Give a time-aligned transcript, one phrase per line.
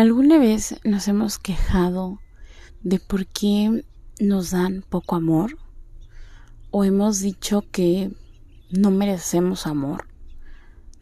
[0.00, 2.20] ¿Alguna vez nos hemos quejado
[2.80, 3.84] de por qué
[4.18, 5.58] nos dan poco amor?
[6.70, 8.10] ¿O hemos dicho que
[8.70, 10.06] no merecemos amor?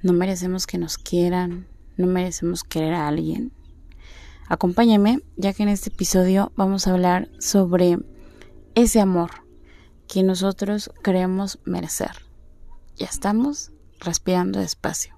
[0.03, 1.69] ¿No merecemos que nos quieran?
[1.97, 3.53] ¿No merecemos querer a alguien?
[4.49, 8.01] Acompáñame, ya que en este episodio vamos a hablar sobre
[8.75, 9.31] ese amor
[10.09, 12.27] que nosotros creemos merecer.
[12.97, 13.71] Ya estamos
[14.01, 15.18] respirando despacio.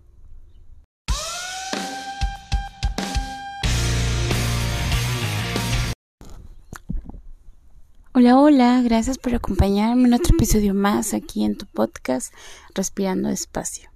[8.12, 12.34] Hola, hola, gracias por acompañarme en otro episodio más aquí en tu podcast
[12.74, 13.88] Respirando Despacio.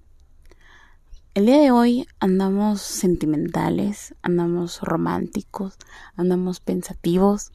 [1.35, 5.77] El día de hoy andamos sentimentales, andamos románticos,
[6.15, 7.51] andamos pensativos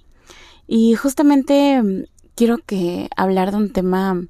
[0.68, 2.04] y justamente mm,
[2.35, 4.21] quiero que hablar de un tema,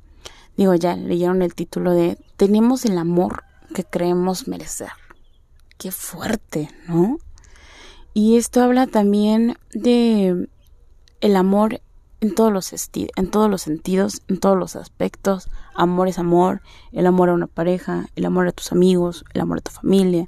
[0.56, 3.44] digo ya leyeron el título de Tenemos el amor
[3.74, 4.92] que creemos merecer.
[5.80, 7.18] Qué fuerte, ¿no?
[8.14, 10.48] Y esto habla también de
[11.22, 11.82] el amor
[12.22, 15.50] en todos los en todos los sentidos, en todos los aspectos.
[15.76, 19.60] Amor es amor, el amor a una pareja, el amor a tus amigos, el amor
[19.60, 20.28] a tu familia,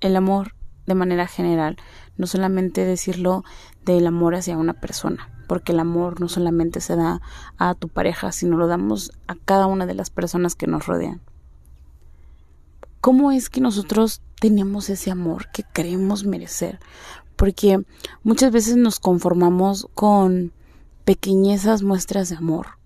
[0.00, 0.54] el amor
[0.86, 1.76] de manera general,
[2.16, 3.44] no solamente decirlo
[3.84, 7.20] del amor hacia una persona, porque el amor no solamente se da
[7.58, 11.20] a tu pareja, sino lo damos a cada una de las personas que nos rodean.
[13.00, 16.80] ¿Cómo es que nosotros tenemos ese amor que creemos merecer?
[17.36, 17.82] Porque
[18.22, 20.52] muchas veces nos conformamos con
[21.10, 22.78] pequeñezas muestras de amor.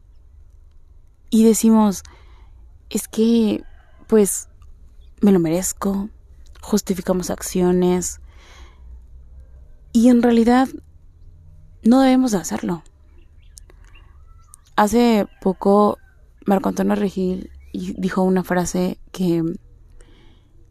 [1.28, 2.02] Y decimos,
[2.88, 3.62] es que,
[4.06, 4.48] pues,
[5.20, 6.08] me lo merezco,
[6.62, 8.22] justificamos acciones,
[9.92, 10.68] y en realidad
[11.82, 12.82] no debemos de hacerlo.
[14.74, 15.98] Hace poco
[16.46, 19.42] Marco Antonio Regil dijo una frase que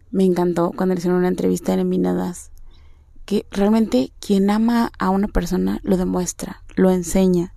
[0.09, 2.51] me encantó cuando le hicieron una entrevista en Minadas
[3.25, 7.53] que realmente quien ama a una persona lo demuestra, lo enseña,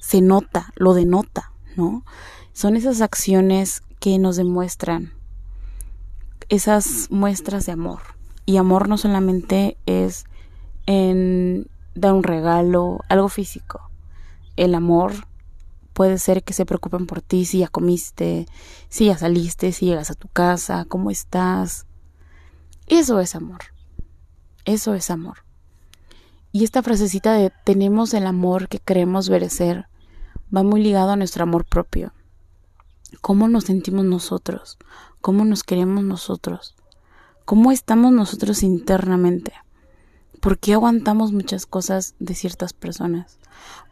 [0.00, 2.04] se nota, lo denota, ¿no?
[2.52, 5.12] Son esas acciones que nos demuestran
[6.48, 8.00] esas muestras de amor.
[8.44, 10.24] Y amor no solamente es
[10.86, 13.90] en dar un regalo, algo físico.
[14.56, 15.12] El amor
[15.92, 18.46] puede ser que se preocupen por ti si ya comiste,
[18.88, 21.86] si ya saliste, si llegas a tu casa, cómo estás.
[22.86, 23.60] Eso es amor.
[24.64, 25.38] Eso es amor.
[26.52, 29.86] Y esta frasecita de tenemos el amor que queremos merecer
[30.54, 32.12] va muy ligado a nuestro amor propio.
[33.20, 34.78] ¿Cómo nos sentimos nosotros?
[35.20, 36.76] ¿Cómo nos queremos nosotros?
[37.44, 39.52] ¿Cómo estamos nosotros internamente?
[40.40, 43.38] ¿Por qué aguantamos muchas cosas de ciertas personas?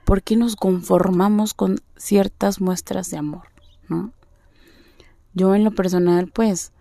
[0.04, 3.48] ¿Por qué nos conformamos con ciertas muestras de amor?
[3.88, 4.12] ¿no?
[5.32, 6.72] Yo en lo personal, pues,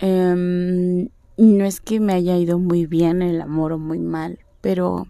[0.00, 1.08] eh,
[1.44, 5.06] no es que me haya ido muy bien el amor o muy mal, pero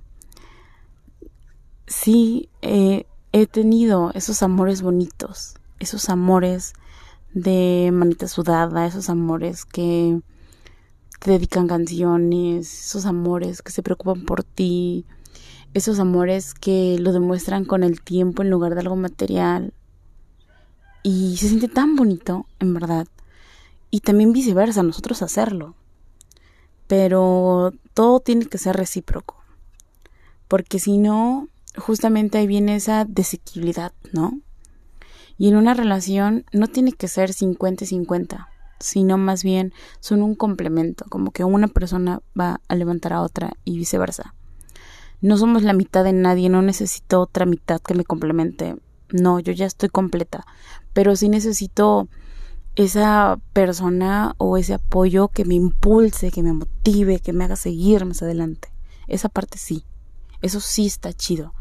[1.86, 6.74] sí he tenido esos amores bonitos, esos amores
[7.32, 10.20] de manita sudada, esos amores que
[11.18, 15.06] te dedican canciones, esos amores que se preocupan por ti,
[15.72, 19.72] esos amores que lo demuestran con el tiempo en lugar de algo material.
[21.02, 23.08] Y se siente tan bonito, en verdad.
[23.90, 25.74] Y también viceversa, nosotros hacerlo
[26.88, 29.36] pero todo tiene que ser recíproco,
[30.48, 34.40] porque si no, justamente ahí viene esa desequilidad, ¿no?
[35.36, 38.48] Y en una relación no tiene que ser 50-50,
[38.80, 43.52] sino más bien son un complemento, como que una persona va a levantar a otra
[43.64, 44.34] y viceversa.
[45.20, 48.76] No somos la mitad de nadie, no necesito otra mitad que me complemente.
[49.10, 50.46] No, yo ya estoy completa,
[50.92, 52.08] pero sí necesito
[52.78, 58.04] esa persona o ese apoyo que me impulse, que me motive, que me haga seguir
[58.04, 58.68] más adelante.
[59.08, 59.84] Esa parte sí,
[60.42, 61.54] eso sí está chido.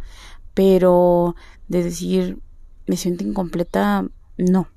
[0.54, 1.36] Pero
[1.68, 2.40] de decir,
[2.86, 4.08] me siento incompleta,
[4.38, 4.68] no.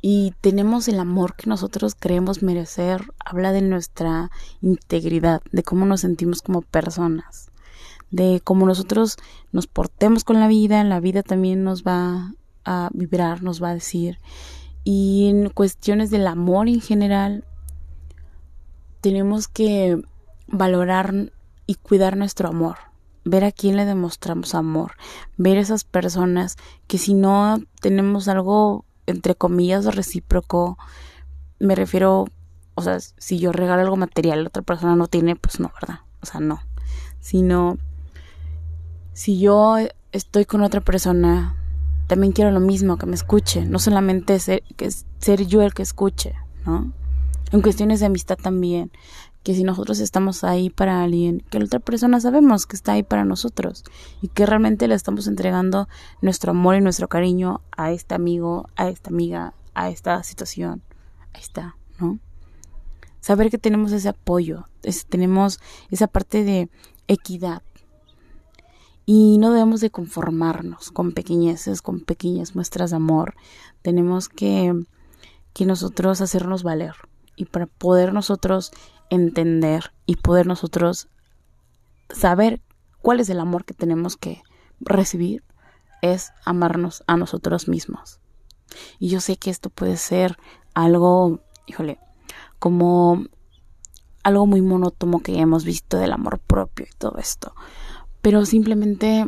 [0.00, 6.00] Y tenemos el amor que nosotros creemos merecer, habla de nuestra integridad, de cómo nos
[6.00, 7.52] sentimos como personas,
[8.10, 9.18] de cómo nosotros
[9.52, 12.34] nos portemos con la vida, la vida también nos va
[12.68, 14.18] a vibrar, nos va a decir.
[14.90, 17.44] Y en cuestiones del amor en general,
[19.02, 20.00] tenemos que
[20.46, 21.30] valorar
[21.66, 22.78] y cuidar nuestro amor,
[23.22, 24.92] ver a quién le demostramos amor,
[25.36, 26.56] ver esas personas
[26.86, 30.78] que si no tenemos algo entre comillas recíproco,
[31.58, 32.24] me refiero,
[32.74, 36.00] o sea, si yo regalo algo material, la otra persona no tiene, pues no, ¿verdad?
[36.22, 36.62] O sea, no.
[37.20, 37.76] Sino,
[39.12, 39.76] si yo
[40.12, 41.57] estoy con otra persona
[42.08, 44.64] también quiero lo mismo, que me escuche, no solamente ser,
[45.18, 46.34] ser yo el que escuche,
[46.66, 46.92] ¿no?
[47.52, 48.90] En cuestiones de amistad también,
[49.42, 53.02] que si nosotros estamos ahí para alguien, que la otra persona sabemos que está ahí
[53.02, 53.84] para nosotros
[54.20, 55.88] y que realmente le estamos entregando
[56.20, 60.82] nuestro amor y nuestro cariño a este amigo, a esta amiga, a esta situación.
[61.32, 62.18] Ahí está, ¿no?
[63.20, 64.66] Saber que tenemos ese apoyo,
[65.08, 65.60] tenemos
[65.90, 66.70] esa parte de
[67.06, 67.62] equidad.
[69.10, 73.36] Y no debemos de conformarnos con pequeñeces, con pequeñas muestras de amor.
[73.80, 74.84] Tenemos que,
[75.54, 76.92] que nosotros hacernos valer.
[77.34, 78.70] Y para poder nosotros
[79.08, 81.08] entender y poder nosotros
[82.10, 82.60] saber
[83.00, 84.42] cuál es el amor que tenemos que
[84.78, 85.42] recibir,
[86.02, 88.20] es amarnos a nosotros mismos.
[88.98, 90.36] Y yo sé que esto puede ser
[90.74, 91.98] algo, híjole,
[92.58, 93.24] como
[94.22, 97.54] algo muy monótono que hemos visto del amor propio y todo esto.
[98.22, 99.26] Pero simplemente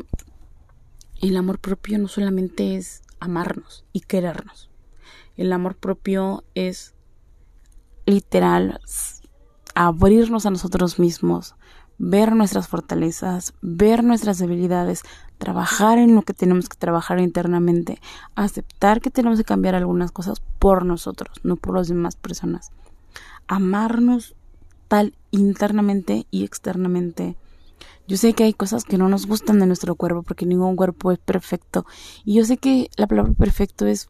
[1.21, 4.71] el amor propio no solamente es amarnos y querernos.
[5.37, 6.95] El amor propio es
[8.07, 8.81] literal
[9.75, 11.55] abrirnos a nosotros mismos,
[11.99, 15.03] ver nuestras fortalezas, ver nuestras debilidades,
[15.39, 18.01] trabajar en lo que tenemos que trabajar internamente,
[18.35, 22.73] aceptar que tenemos que cambiar algunas cosas por nosotros, no por las demás personas.
[23.49, 24.35] Amarnos
[24.89, 27.37] tal internamente y externamente.
[28.07, 31.13] Yo sé que hay cosas que no nos gustan de nuestro cuerpo porque ningún cuerpo
[31.13, 31.87] es perfecto.
[32.25, 34.09] Y yo sé que la palabra perfecto es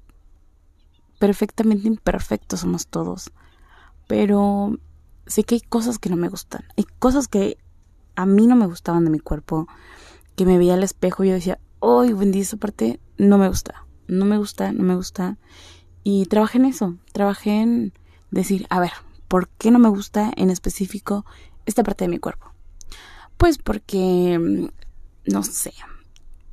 [1.18, 3.30] perfectamente imperfecto, somos todos.
[4.06, 4.78] Pero
[5.26, 6.64] sé que hay cosas que no me gustan.
[6.76, 7.58] Hay cosas que
[8.16, 9.68] a mí no me gustaban de mi cuerpo.
[10.34, 13.86] Que me veía al espejo y yo decía, ¡ay, Wendy, esa parte no me gusta!
[14.08, 15.38] No me gusta, no me gusta.
[16.02, 16.96] Y trabajé en eso.
[17.12, 17.92] Trabajé en
[18.30, 18.92] decir, a ver,
[19.28, 21.24] ¿por qué no me gusta en específico
[21.66, 22.52] esta parte de mi cuerpo?
[23.40, 25.72] Pues porque, mm, no sé,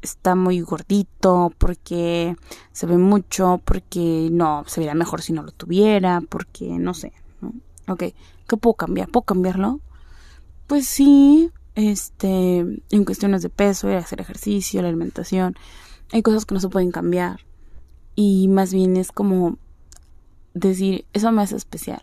[0.02, 2.38] está muy gordito, porque
[2.72, 7.12] se ve mucho, porque no, se vería mejor si no lo tuviera, porque no sé,
[7.42, 7.54] ¿no?
[7.90, 8.04] Ok,
[8.48, 9.10] ¿qué puedo cambiar?
[9.10, 9.82] ¿Puedo cambiarlo?
[10.66, 15.58] Pues sí, este, en cuestiones de peso, hacer ejercicio, la alimentación,
[16.14, 17.42] hay cosas que no se pueden cambiar.
[18.16, 19.58] Y más bien es como
[20.54, 22.02] decir, eso me hace especial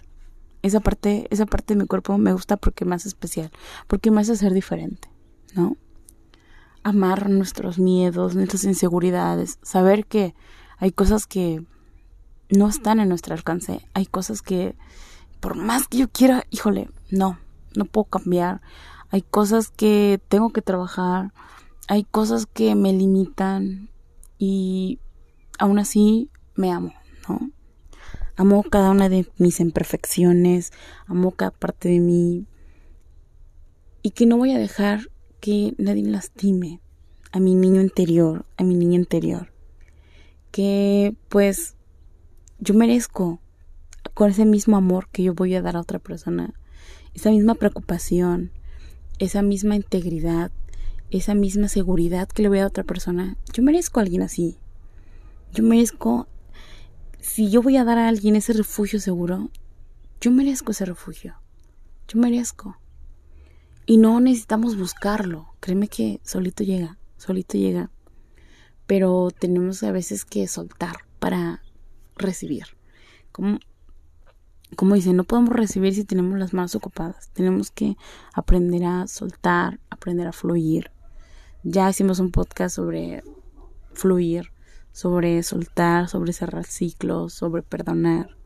[0.65, 3.51] esa parte, esa parte de mi cuerpo me gusta porque me hace especial,
[3.87, 5.11] porque me hace ser diferente,
[5.55, 5.77] ¿no?
[6.83, 10.35] Amar nuestros miedos, nuestras inseguridades, saber que
[10.79, 11.67] hay cosas que
[12.49, 14.75] no están en nuestro alcance, hay cosas que
[15.39, 17.39] por más que yo quiera, híjole, no,
[17.77, 18.63] no puedo cambiar,
[19.11, 21.35] hay cosas que tengo que trabajar,
[21.89, 23.91] hay cosas que me limitan
[24.39, 24.99] y
[25.59, 26.95] aún así me amo,
[27.29, 27.51] ¿no?
[28.37, 30.73] Amo cada una de mis imperfecciones,
[31.07, 32.47] amo cada parte de mí.
[34.03, 35.11] Y que no voy a dejar
[35.41, 36.81] que nadie lastime
[37.31, 39.53] a mi niño interior, a mi niña interior.
[40.51, 41.77] Que pues
[42.59, 43.41] yo merezco
[44.15, 46.55] con ese mismo amor que yo voy a dar a otra persona,
[47.15, 48.51] esa misma preocupación,
[49.19, 50.51] esa misma integridad,
[51.11, 53.37] esa misma seguridad que le voy a dar a otra persona.
[53.53, 54.59] Yo merezco a alguien así.
[55.53, 56.27] Yo merezco
[57.25, 59.49] si yo voy a dar a alguien ese refugio seguro,
[60.21, 61.35] yo merezco ese refugio.
[62.07, 62.77] Yo merezco.
[63.87, 65.49] Y no necesitamos buscarlo.
[65.61, 67.91] Créeme que solito llega, solito llega.
[68.87, 71.63] Pero tenemos a veces que soltar para
[72.17, 72.67] recibir.
[73.33, 73.59] Como,
[74.77, 77.31] como dice, no podemos recibir si tenemos las manos ocupadas.
[77.31, 77.97] Tenemos que
[78.35, 80.91] aprender a soltar, aprender a fluir.
[81.63, 83.25] Ya hicimos un podcast sobre
[83.95, 84.54] fluir
[84.95, 88.37] sobre soltar, sobre cerrar ciclos, sobre perdonar.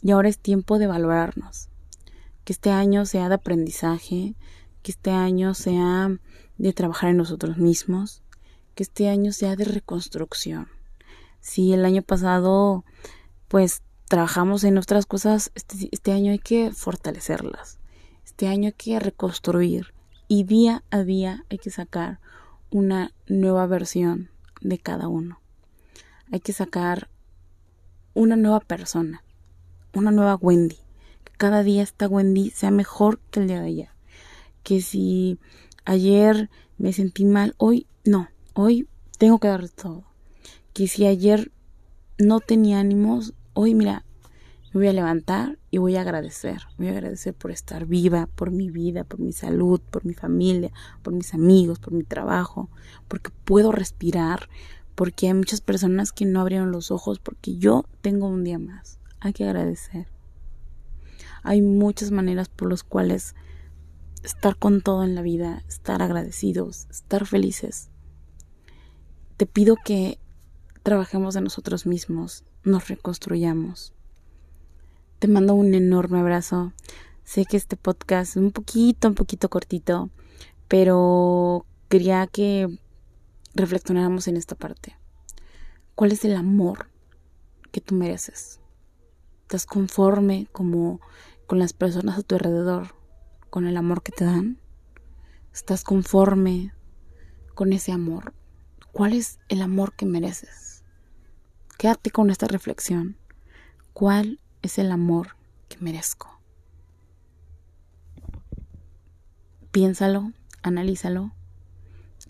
[0.00, 1.68] Y ahora es tiempo de valorarnos.
[2.44, 4.36] Que este año sea de aprendizaje,
[4.82, 6.16] que este año sea
[6.56, 8.22] de trabajar en nosotros mismos,
[8.76, 10.68] que este año sea de reconstrucción.
[11.40, 12.84] Si el año pasado,
[13.48, 17.80] pues, trabajamos en otras cosas, este, este año hay que fortalecerlas.
[18.24, 19.94] Este año hay que reconstruir
[20.28, 22.20] y día a día hay que sacar
[22.70, 24.30] una nueva versión
[24.60, 25.39] de cada uno
[26.32, 27.08] hay que sacar
[28.14, 29.22] una nueva persona,
[29.94, 30.78] una nueva Wendy.
[31.24, 33.88] Que cada día esta Wendy sea mejor que el día de ayer.
[34.62, 35.38] Que si
[35.84, 40.04] ayer me sentí mal, hoy no, hoy tengo que dar todo.
[40.72, 41.50] Que si ayer
[42.18, 44.04] no tenía ánimos, hoy mira,
[44.72, 46.62] me voy a levantar y voy a agradecer.
[46.78, 50.70] Voy a agradecer por estar viva, por mi vida, por mi salud, por mi familia,
[51.02, 52.70] por mis amigos, por mi trabajo,
[53.08, 54.48] porque puedo respirar,
[55.00, 58.98] porque hay muchas personas que no abrieron los ojos porque yo tengo un día más.
[59.18, 60.08] Hay que agradecer.
[61.42, 63.34] Hay muchas maneras por las cuales
[64.22, 67.88] estar con todo en la vida, estar agradecidos, estar felices.
[69.38, 70.18] Te pido que
[70.82, 73.94] trabajemos en nosotros mismos, nos reconstruyamos.
[75.18, 76.74] Te mando un enorme abrazo.
[77.24, 80.10] Sé que este podcast es un poquito, un poquito cortito,
[80.68, 82.78] pero quería que
[83.54, 84.96] reflexionáramos en esta parte.
[85.94, 86.90] ¿Cuál es el amor
[87.72, 88.60] que tú mereces?
[89.42, 91.00] ¿Estás conforme como
[91.46, 92.94] con las personas a tu alrededor,
[93.50, 94.60] con el amor que te dan?
[95.52, 96.72] ¿Estás conforme
[97.54, 98.32] con ese amor?
[98.92, 100.84] ¿Cuál es el amor que mereces?
[101.78, 103.16] Quédate con esta reflexión.
[103.92, 105.36] ¿Cuál es el amor
[105.68, 106.40] que merezco?
[109.70, 111.32] Piénsalo, analízalo.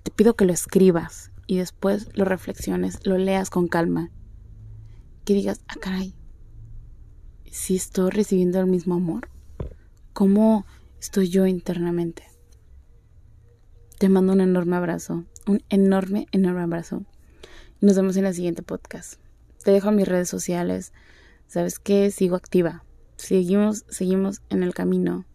[0.03, 4.11] Te pido que lo escribas y después lo reflexiones, lo leas con calma.
[5.25, 6.15] Que digas, ah, caray,
[7.51, 9.29] si estoy recibiendo el mismo amor,
[10.13, 10.65] ¿cómo
[11.01, 12.25] estoy yo internamente?
[13.99, 17.05] Te mando un enorme abrazo, un enorme, enorme abrazo.
[17.81, 19.21] Nos vemos en el siguiente podcast.
[19.63, 20.93] Te dejo mis redes sociales.
[21.47, 22.11] ¿Sabes qué?
[22.11, 22.85] Sigo activa.
[23.17, 25.27] Seguimos, seguimos en el camino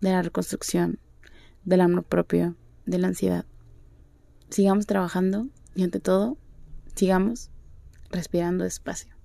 [0.00, 0.98] de la reconstrucción
[1.64, 3.44] del amor propio, de la ansiedad.
[4.50, 6.36] Sigamos trabajando y ante todo,
[6.94, 7.50] sigamos
[8.10, 9.19] respirando despacio.